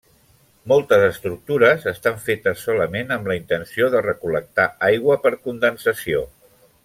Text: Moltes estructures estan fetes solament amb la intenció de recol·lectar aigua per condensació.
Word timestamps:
Moltes 0.71 1.03
estructures 1.07 1.83
estan 1.91 2.17
fetes 2.29 2.63
solament 2.69 3.15
amb 3.17 3.29
la 3.33 3.37
intenció 3.41 3.91
de 3.97 4.03
recol·lectar 4.07 4.67
aigua 4.91 5.19
per 5.27 5.33
condensació. 5.49 6.25